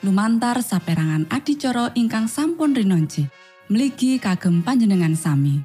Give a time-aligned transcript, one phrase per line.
[0.00, 3.28] lumantar saperangan adicara ingkang sampun rinonci
[3.68, 5.60] mligi kagem panjenengan sami.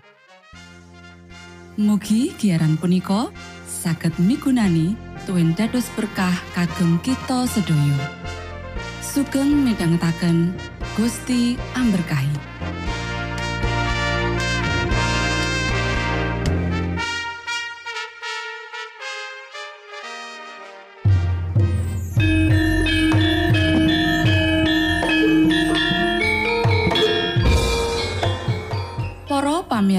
[1.76, 3.32] Mugi giaran punika
[3.68, 8.00] saged migunani tuwin dados berkah kagem kita sedaya.
[9.00, 10.52] Sugeng midhangetaken
[11.00, 12.36] Gusti amberkahi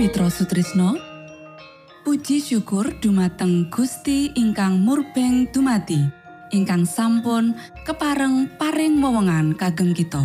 [0.00, 0.96] Mitra Sutrisno.
[2.08, 6.00] Puji syukur dumateng Gusti ingkang murbeng dumati
[6.56, 7.52] ingkang sampun
[7.84, 10.24] kepareng paring wewenngan kagem kita.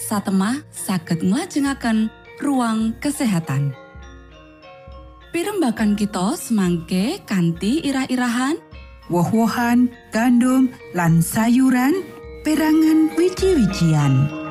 [0.00, 2.08] Satemah saged nglajengaken
[2.40, 3.76] ruang kesehatan.
[5.28, 8.56] Pirembakan kita semangke kanthi irah-irahan
[9.12, 12.00] woh-wohan gandum lan sayuran
[12.48, 14.41] perangan wiji-wijian.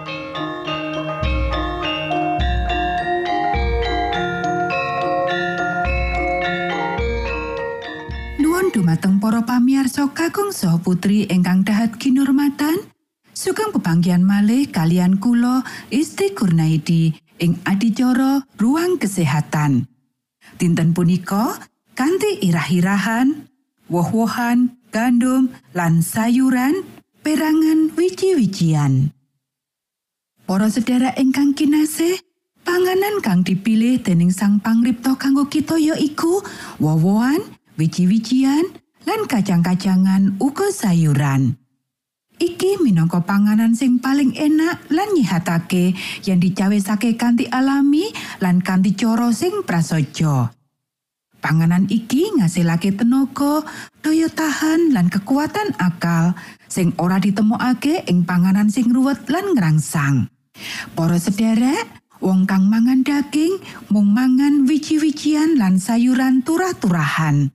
[9.02, 12.86] Dumateng para pamiarsa kakung saha putri ingkang dahat kinurmatan
[13.34, 17.10] sugeng pebanggian malih kalian kula Isti Kurnaidi
[17.42, 19.90] ing adicara ruang kesehatan.
[20.62, 21.58] Dinten punika
[21.98, 23.50] kanthi irah-irahan
[23.90, 26.86] woh-wohan gandum lan sayuran
[27.26, 29.10] perangan wiji-wijian.
[30.46, 32.22] Para sedherek ingkang kinasih
[32.62, 36.46] panganan kang dipilih dening sang pangripta kanggo kita ya iku
[36.78, 37.42] woh-wohan
[37.82, 41.58] wiji-wijian, lan kacang-kacangan uga sayuran.
[42.42, 45.94] Iki minangka panganan sing paling enak lan nyihatake
[46.26, 48.10] yang dicawesake kanthi alami
[48.42, 50.50] lan kanthi cara sing prasaja.
[51.38, 53.62] Panganan iki ngasilake tenaga,
[54.02, 56.34] daya tahan lan kekuatan akal
[56.66, 60.30] sing ora ditemokake ing panganan sing ruwet lan ngrangsang.
[60.98, 61.90] Para sederek,
[62.22, 63.58] wong kang mangan daging
[63.90, 67.50] mung mangan wiji-wijian lan sayuran turah-turahan.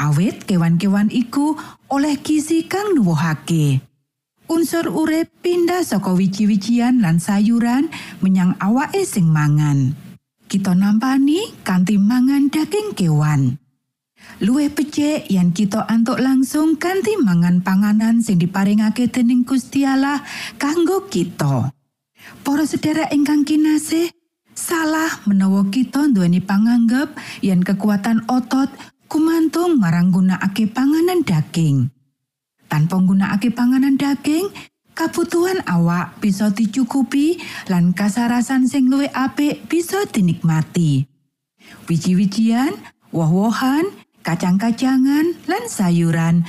[0.00, 1.60] Awit kewan-kewan iku
[1.92, 3.84] oleh gizi kang nuwuhake.
[4.50, 7.86] Unsur urip pindah saka wiji-wijian lan sayuran
[8.18, 9.94] menyang awake sing mangan.
[10.50, 13.62] Kita nampani kanthi mangan daging kewan.
[14.42, 20.18] Luwih becik yen kita antuk langsung kanthi mangan panganan sing diparingake dening Gusti Allah
[20.58, 21.70] kanggo kita.
[22.42, 24.10] Para sedherek ingkang kinasih,
[24.56, 27.14] salah menawa kita nduweni panganggep
[27.44, 28.68] yen kekuatan otot
[29.10, 31.90] kumantung marang gunakake panganan daging.
[32.70, 34.46] Tanpa nggunakake panganan daging,
[34.94, 41.10] kabutuhan awak bisa dicukupi lan kasarasan sing luwih apik bisa dinikmati.
[41.90, 42.78] Wiji-wijian,
[43.10, 43.90] woh-wohan,
[44.22, 46.46] kacang-kacangan, lan sayuran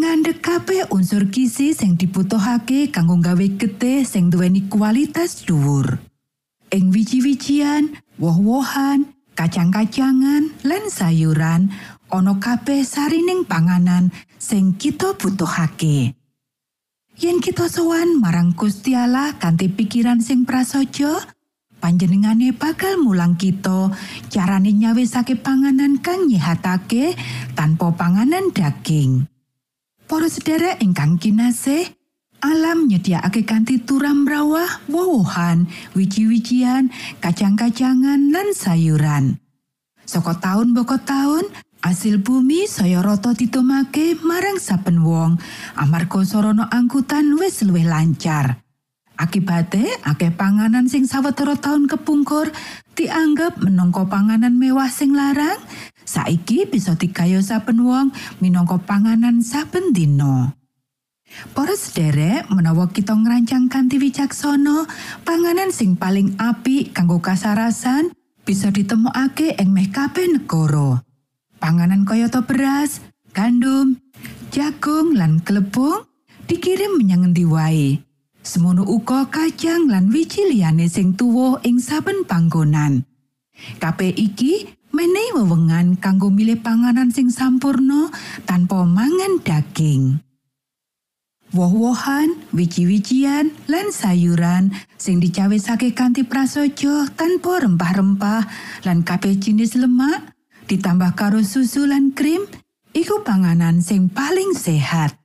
[0.00, 6.02] ngandhek kabeh unsur gizi sing dibutuhake kanggo gawe getih sing duweni kualitas dhuwur.
[6.74, 11.70] Ing wiji-wijian, woh-wohan, kacang-kacangan, lan sayuran
[12.10, 16.18] ana kabeh sarining panganan sing kita butuhake.
[17.20, 21.20] Yen kita sowan marang Gusti Allah kanthi pikiran sing prasaja,
[21.78, 23.92] panjenengane bakal mulang kita
[24.32, 27.14] carane nyawesake panganan kang nyihatake
[27.54, 29.28] tanpa panganan daging.
[30.08, 31.86] Para sederek ingkang kinasih,
[32.40, 36.88] alam nyediakake kanthi turam rawah, wowohan, wiji-wijian,
[37.20, 39.38] kacang-kacangan lan sayuran.
[40.08, 41.46] Saka taun boko taun,
[41.80, 45.40] Asil bumi saya rata ditomake marang saben wong
[45.80, 48.60] amarga sarana angkutan wis luwih lancar.
[49.16, 52.52] Akibate akeh panganan sing sawetara taun kepungkur
[52.92, 55.56] dianggap menangka panganan mewah sing larang,
[56.04, 58.12] saiki bisa digayo saben wong
[58.44, 60.52] minangka panganan saben dina.
[61.56, 64.84] Para sederek menawa kita ngrancang kanthi wicaksana,
[65.24, 68.12] panganan sing paling apik kanggo kasarasan
[68.44, 71.00] bisa ditemokake ing meh kabeh negara.
[71.60, 73.04] Panganan kayata beras,
[73.36, 74.00] gandum,
[74.48, 76.08] jagung lan klepung
[76.48, 78.00] dikirim menyang endi wae.
[78.40, 83.04] Semono uga kacang lan wiji liyane sing tuwa ing saben panggonan.
[83.76, 88.08] Kabeh iki menehi wewengan kanggo milih panganan sing sampurno
[88.48, 90.24] tanpa mangan daging.
[91.50, 98.48] Woh-wohan, wiji-wijian, lan sayuran sing dicawesake kanthi prasaja tanpa rempah-rempah
[98.88, 100.30] lan kabeh jenis lemak
[100.70, 102.46] ditambah karo susu lan krim
[102.94, 105.18] iku panganan sing paling sehat.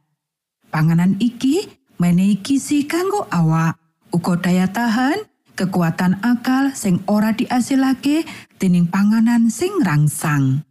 [0.73, 1.69] Panganan iki
[2.01, 3.77] menehi gizi kanggo awak,
[4.09, 5.21] uga daya tahan,
[5.53, 8.25] kekuatan akal sing ora diasilake
[8.57, 10.65] dening panganan sing rangsang.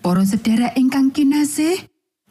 [0.00, 1.84] Para sedherek ingkang kinasih,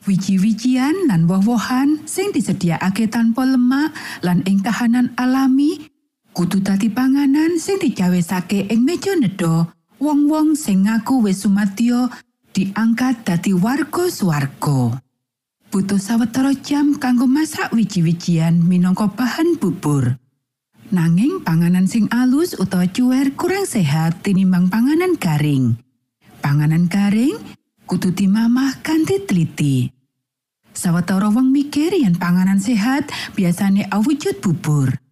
[0.10, 3.94] wiji-wijian lan woh-wohan sing disediakake tanpa lemak
[4.26, 5.86] lan ing kahanan alami
[6.34, 9.70] kudu dadi panganan sing dicawesake ing meja nedha
[10.04, 12.12] wong-wong sing ngaku wis sumadya
[12.52, 15.00] diangkat dadi warga swarga.
[15.72, 20.20] Butuh sawetara jam kanggo masak wiji-wijian minangka bahan bubur.
[20.94, 25.80] Nanging panganan sing alus utawa cuwer kurang sehat tinimbang panganan garing.
[26.44, 27.40] Panganan garing
[27.90, 29.90] kudu dimamah kanthi teliti.
[30.76, 35.03] Sawetara wong mikir yen panganan sehat biasane awujud bubur.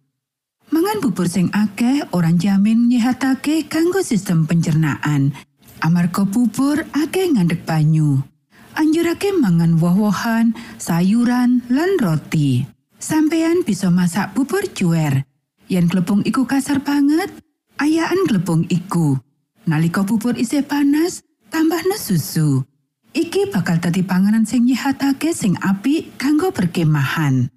[0.72, 5.36] Mangan bubur sing akeh ora jamin nyehatake kanggo sistem pencernaan.
[5.84, 8.24] Amarga bubur akeh ngandhek banyu.
[8.72, 12.64] Anjurake mangan woh-wohan, sayuran, lan roti.
[12.96, 15.28] Sampeyan bisa masak bubur cuer.
[15.68, 17.28] Yen glepung iku kasar banget,
[17.76, 19.20] ayaan glepung iku.
[19.68, 21.20] Nalika bubur isih panas,
[21.52, 22.64] tambahne susu.
[23.12, 27.51] Iki bakal dadi panganan sing nyehatake sing apik kanggo perkemahan.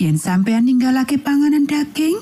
[0.00, 2.16] Yen sampeyan ninggalake panganan daging,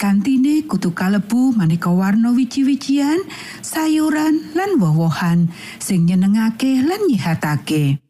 [0.00, 3.22] kantine kudu kalebu maneka warna wiji-wijian,
[3.62, 8.02] sayuran lan woh-wohan sing nyenengake lan nyihatake.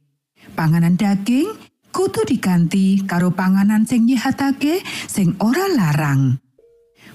[0.52, 1.48] Panganan daging
[1.92, 6.40] kudu diganti karo panganan sing nyihatake sing ora larang.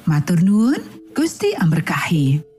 [0.07, 0.81] Matur nuwun,
[1.17, 2.56] Gusti amberkahi.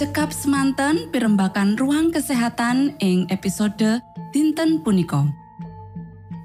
[0.00, 4.00] Cekap semanten pimbakan ruang kesehatan ing episode
[4.32, 5.28] dinten punika.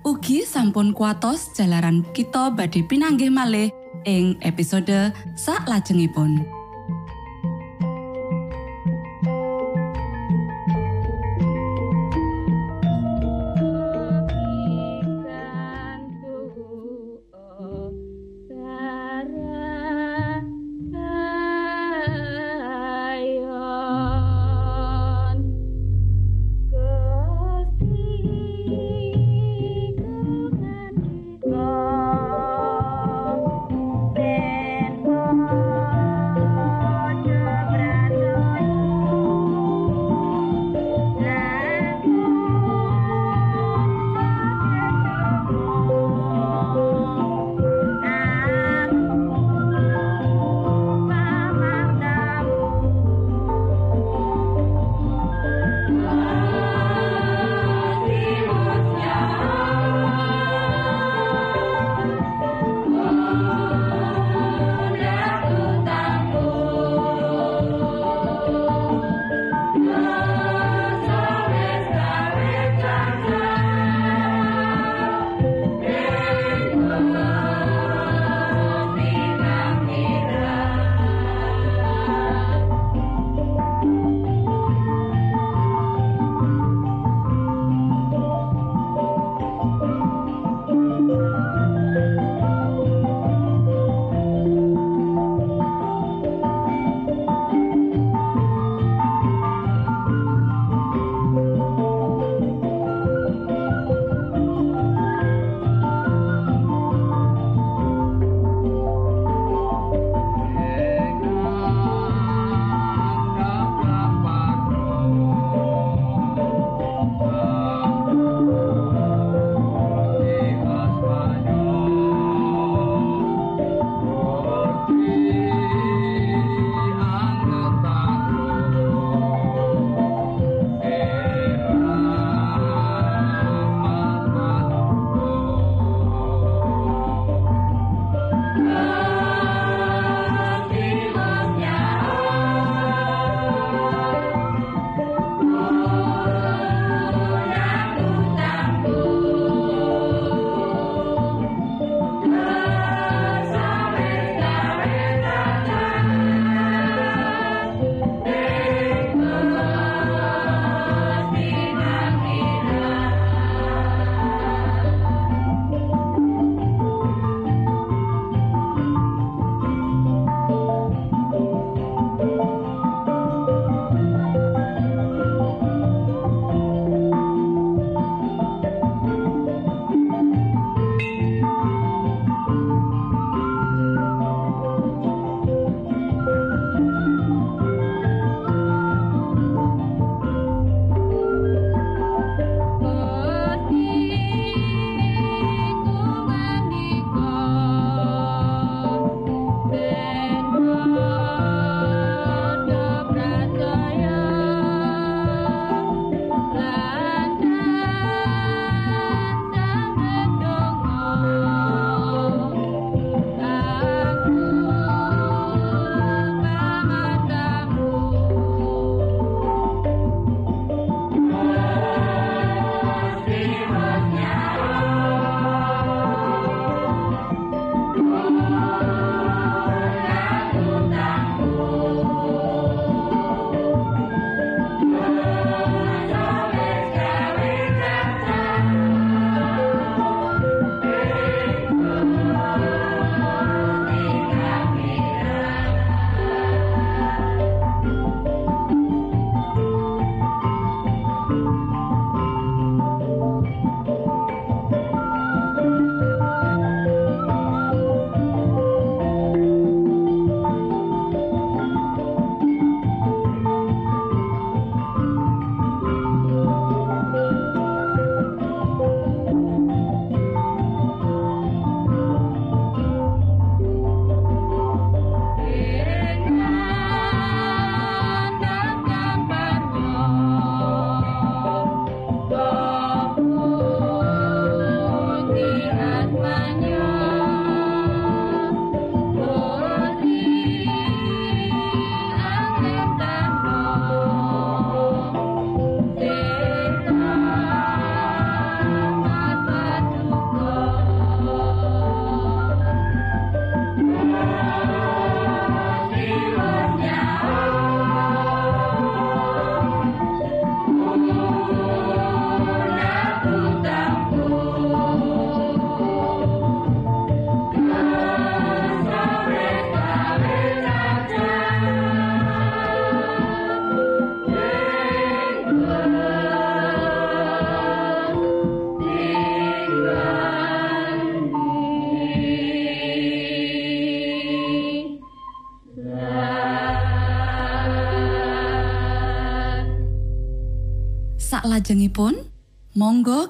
[0.03, 3.71] Ugi sampun kuatos jalaran kita badhe pinanggih malih
[4.03, 6.43] ing episode sak lajengipun.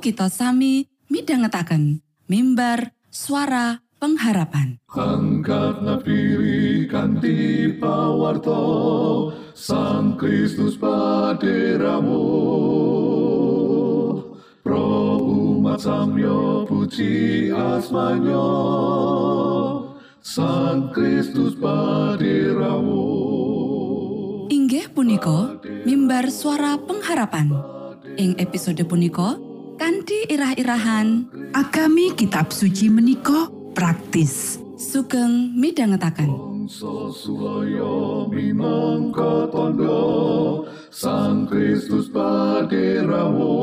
[0.05, 1.97] Kita sami midhangetaken
[2.29, 4.77] mimbar suara pengharapan.
[4.93, 12.21] Angkat nafiri kanti pawarto Sang Kristus paderamu
[14.61, 18.45] Pro umat samyo puji asmanyo
[20.21, 23.09] Sang Kristus paderamu
[24.53, 27.49] Inggih punika mimbar suara pengharapan.
[28.21, 34.59] Ing episode punika kanthi irah-irahan Agami kitab suci menika praktis.
[34.75, 35.55] sugeng.
[36.65, 37.13] Bangsa
[38.33, 43.53] minangka tondo Sang Kristus paderamu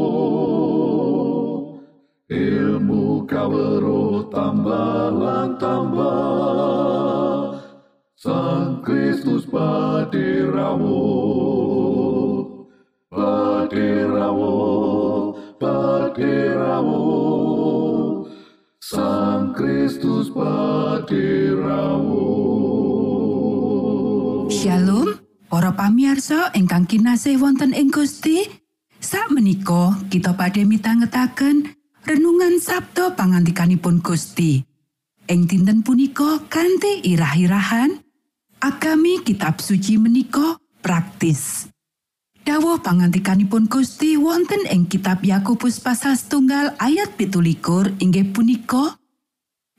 [2.31, 5.11] Ilmu kawero tambah
[5.59, 7.59] tambah
[8.15, 11.03] Sang Kristus paderamu
[13.11, 14.55] Paderamu
[16.13, 17.09] Paderamu
[18.85, 22.21] Sang Kristus paderamu
[24.53, 25.09] Shalom,
[25.49, 28.45] para pamirsa ingkang kinasih wonten ing Gusti.
[29.01, 34.61] Sak menika kita badhe mitangetaken renungan Sabda pangantikanipun Gusti.
[35.33, 38.05] Ing dinten punika kanthi irah-irahan
[38.61, 41.72] agami kitab suci menika praktis.
[42.43, 48.99] Dawuh pangantikanipun Gusti wonten ing kitab Yakobus pasal setunggal ayat pitulikur inggih punika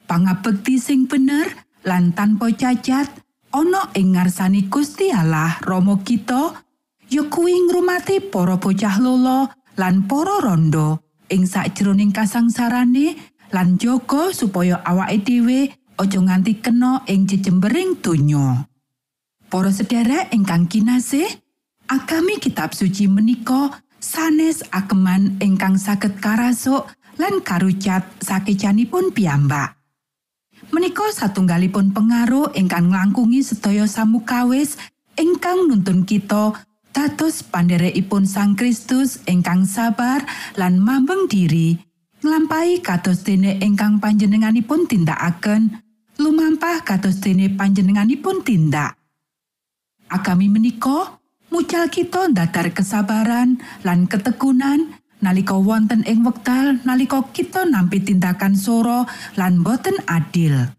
[0.07, 1.51] pangabekti sing bener
[1.83, 3.11] lan tanpa cacat
[3.51, 6.55] ana ing ngarsani Gusti Allah Rama kita
[7.11, 13.19] ya kuwi ngrumati para bocah lolo lan para rondo ing sakjroning kasangsarane
[13.51, 15.67] lan jaga supaya awake dhewe
[15.99, 18.71] aja nganti kena ing jejembering donya.
[19.51, 21.42] Para sedherek ingkang kinasih,
[21.87, 29.79] agami kitab suci menika sanes ageman ingkang saged karasuk lan karucat sakecanipun piyambak.
[30.71, 34.79] Menika satunggalipun pengaruh ingkang nglangkungi sedaya samukawis
[35.19, 36.55] ingkang nuntun kita
[36.93, 40.23] dados pandherekipun Sang Kristus ingkang sabar
[40.57, 41.77] lan mambeng diri
[42.23, 45.83] nglampahi kados dene ingkang panjenenganipun tindakaken
[46.21, 48.95] lumampah kados dene panjenenganipun tindak.
[50.07, 51.19] Agami menika
[51.53, 59.05] mucal kita datar kesabaran lan ketekunan nalika wonten ing wekdal nalika kita nampi tindakan soro
[59.37, 60.73] lan boten adil.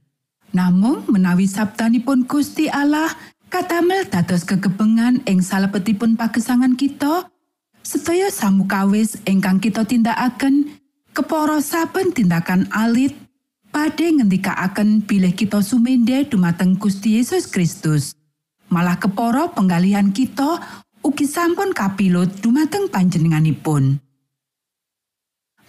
[0.50, 3.06] Namung menawi sabdanipun Gusti Allah
[3.54, 7.30] katamel dados kegebengan ing salebetipun pagesangan kita,
[7.87, 10.74] sedaya samukawis ingkang kita tindakaken
[11.14, 13.14] kepara saben tindakan alit
[13.70, 18.18] badhe ngendikaaken bilih kita sumende dumateng Gusti Yesus Kristus.
[18.74, 20.58] Malah kepara penggalihan kita
[21.06, 24.02] ugi sampun kapilut dumateng panjenenganipun.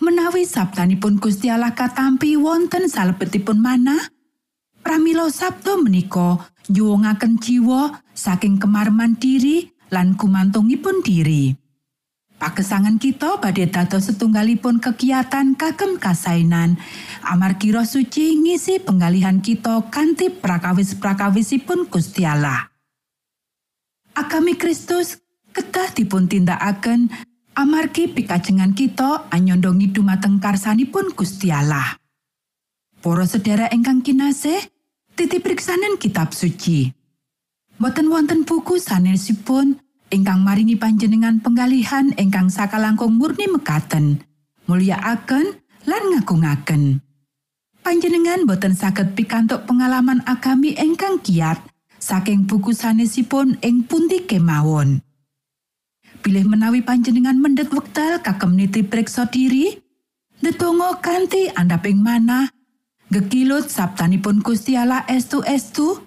[0.02, 4.10] Menawi sabdanipun Gusti Allah katampi wonten salebetipun manah,
[4.82, 11.54] pramila sabda menika nyuwungaken jiwa saking kemarman diri lan kumantungipun diri.
[12.42, 16.82] Pagesangan kita badhe dados setunggalipun kegiatan kagem kasainan.
[17.22, 22.75] Amargi Roh Suci ngisi penggalihan kita kanthi prakawis-prakawisipun Gusti Allah.
[24.16, 25.20] Agami Kristus
[25.52, 27.12] kedah dipun tindakaken
[27.52, 32.00] amargi pikajengan kita anyondongi dumateng karsanipun Gusti Allah.
[33.04, 34.72] Para sedherek ingkang kinasih,
[35.20, 36.96] titipriksanen kitab suci.
[37.76, 44.24] Boten wonten buku sanesipun ingkang maringi panjenengan penggalihan ingkang sakalangkung murni mekaten,
[44.72, 47.04] mulyakaken lan ngagungaken.
[47.84, 51.65] Panjenengan boten saged pikantuk pengalaman agami ingkang kiat
[52.06, 55.02] saking buku sanesipun ing pundi kemawon.
[56.22, 59.74] Bilih menawi panjenengan mendhet wekdal kagem niti priksa diri,
[60.46, 62.54] ndedonga kanthi andhaping manah,
[63.10, 66.06] gegilut sabtanipun Gusti Allah estu-estu,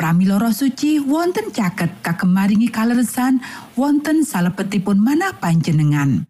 [0.00, 3.44] Pramila Roh Suci wonten caket kagem maringi kaleresan
[3.76, 6.24] wonten salebetipun manah panjenengan.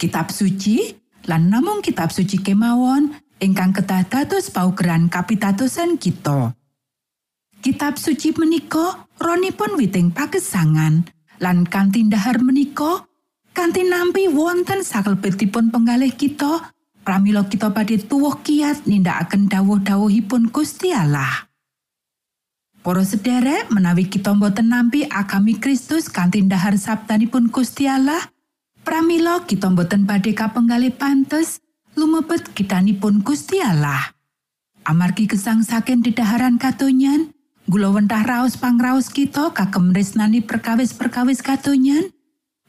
[0.00, 0.96] Kitab suci
[1.28, 6.56] lan namung kitab suci kemawon ingkang kedah dados paugeran kapitadosan kita.
[7.66, 11.02] Kitab suci menika ronipun witing pagesangan
[11.42, 13.02] lan kanthi ndahar menika
[13.50, 16.70] kanthi nampi wonten sakelebetipun penggalih kita
[17.02, 21.50] pramila kita badhe tuwuh kiat nindakaken dawuh-dawuhipun Gusti Allah.
[22.86, 28.30] Para sederek menawi kita boten nampi agami Kristus kanthi ndahar sabdanipun Gusti Allah,
[28.86, 31.58] pramila kita boten badhe kapenggalih pantes
[31.98, 34.14] lumebet kitanipun Gusti Allah.
[34.86, 37.34] Amargi gesang saking dedaharan katonyan,
[37.66, 42.14] gula wentah raos pangraos kita kagem resnani perkawis-perkawis katonyan,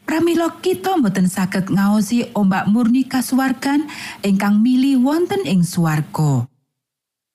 [0.08, 3.92] Pramila kita boten saged ngaosi ombak murni kasuwargan
[4.24, 6.48] ingkang mili wonten ing swarga.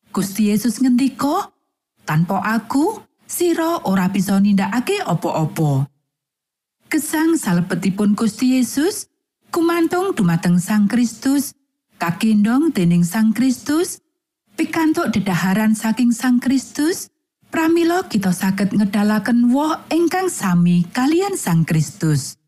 [0.09, 1.53] Gusti Yesus ngendika,
[2.09, 5.85] "Tanpa aku, sira ora bisa nindakake apa-apa."
[6.89, 9.13] Gesang salebetipun Gusti Yesus
[9.53, 11.53] kumantung dumateng Sang Kristus,
[12.01, 14.01] kagendong dening Sang Kristus,
[14.57, 17.12] pikantuk dedaharan saking Sang Kristus,
[17.53, 22.41] pramila kita saged ngedalaken woh ingkang sami kalian Sang Kristus.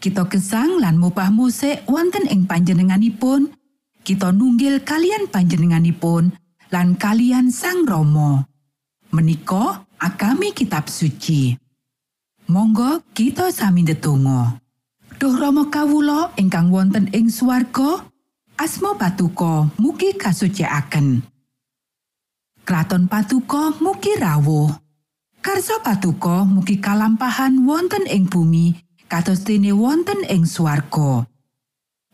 [0.00, 3.52] Kita gesang lan mupah musik wonten ing panjenenganipun,
[4.00, 6.32] kita nunggil kalian panjenenganipun
[6.72, 8.48] lan kalian Sang Rama.
[9.12, 11.52] Menika agami kitab suci.
[12.48, 14.56] Monggo kita sami ndedonga.
[15.20, 18.08] Duh Rama kawula ingkang wonten ing swarga,
[18.56, 21.29] asma patuko mugi kasucikaken.
[22.70, 24.70] Kraton patuko mugi rawuh.
[25.42, 28.78] Karso patuko mugi kalampahan wonten ing bumi
[29.10, 31.26] kados dene wonten ing swarga.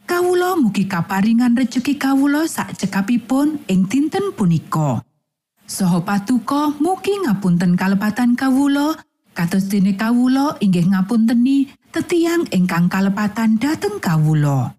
[0.08, 5.04] Kawula mugi kaparingan rejeki kawula sak cekapipun ing dinten punika.
[5.68, 8.96] Soho patuko mugi ngapunten kalepatan kawula
[9.36, 14.72] kados dene kawula inggih ngapunteni tetiang ingkang kalepatan dhateng kawula.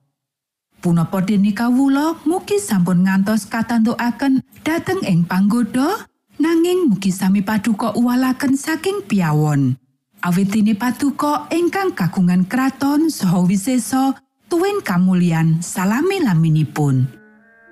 [0.78, 6.06] Punapa dene kawula mugi sampun ngantos katantukaken dhateng ing panggoda
[6.38, 9.74] nanging mugi sami paduka uwalaken saking piawon.
[10.22, 14.18] Awit dene paduka ingkang kagungan kraton saha wisesa
[14.50, 17.10] tuwin kamulyan salami laminipun.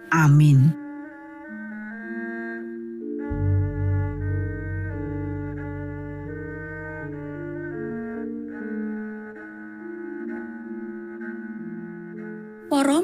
[0.10, 0.85] Amin.